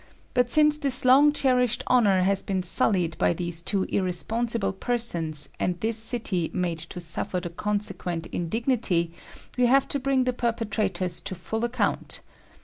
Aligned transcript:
But 0.33 0.49
since 0.49 0.79
this 0.79 1.05
long 1.05 1.31
cherished 1.31 1.83
honor 1.85 2.23
has 2.23 2.41
been 2.41 2.63
sullied 2.63 3.15
by 3.19 3.33
these 3.33 3.61
two 3.61 3.83
irresponsible 3.83 4.73
persons, 4.73 5.49
and 5.59 5.79
this 5.79 5.95
city 5.95 6.49
made 6.55 6.79
to 6.79 6.99
suffer 6.99 7.39
the 7.39 7.51
consequent 7.51 8.25
indignity, 8.31 9.11
we 9.59 9.67
have 9.67 9.87
to 9.89 9.99
bring 9.99 10.23
the 10.23 10.33
perpetrators 10.33 11.21
to 11.21 11.35
full 11.35 11.63
account. 11.63 12.21